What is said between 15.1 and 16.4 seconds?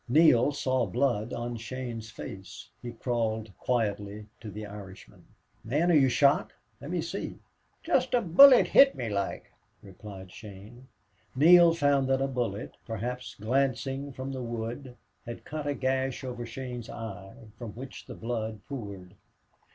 had cut a gash